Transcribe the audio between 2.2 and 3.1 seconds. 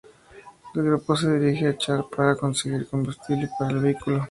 conseguir